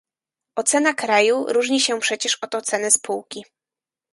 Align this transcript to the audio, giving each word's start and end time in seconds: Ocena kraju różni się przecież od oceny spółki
Ocena 0.55 0.93
kraju 0.93 1.45
różni 1.49 1.79
się 1.81 1.99
przecież 1.99 2.35
od 2.41 2.55
oceny 2.55 2.91
spółki 2.91 3.45